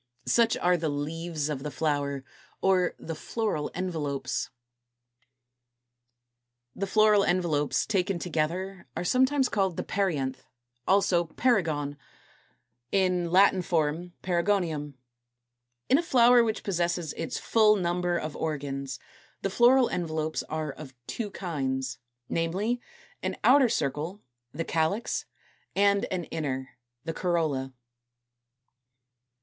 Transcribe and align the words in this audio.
Such 0.25 0.57
are 0.57 0.77
the 0.77 0.89
leaves 0.89 1.47
of 1.47 1.61
the 1.61 1.69
Flower, 1.69 2.23
or 2.59 2.95
the 2.97 3.13
Floral 3.13 3.69
Envelopes. 3.75 4.49
229. 6.73 6.79
=The 6.81 6.87
Floral 6.87 7.23
Envelopes=, 7.23 7.85
taken 7.85 8.17
together, 8.17 8.87
are 8.97 9.03
sometimes 9.03 9.47
called 9.47 9.77
the 9.77 9.83
PERIANTH, 9.83 10.43
also 10.87 11.25
Perigone, 11.25 11.97
in 12.91 13.29
Latin 13.29 13.61
form 13.61 14.13
Perigonium. 14.23 14.95
In 15.87 15.99
a 15.99 16.01
flower 16.01 16.43
which 16.43 16.63
possesses 16.63 17.13
its 17.13 17.37
full 17.37 17.75
number 17.75 18.17
of 18.17 18.35
organs, 18.35 18.97
the 19.43 19.51
floral 19.51 19.87
envelopes 19.87 20.41
are 20.49 20.71
of 20.71 20.95
two 21.05 21.29
kinds, 21.29 21.99
namely, 22.27 22.81
an 23.21 23.37
outer 23.43 23.69
circle, 23.69 24.23
the 24.51 24.65
CALYX, 24.65 25.25
and 25.75 26.05
an 26.05 26.23
inner, 26.23 26.69
the 27.03 27.13
COROLLA. 27.13 27.75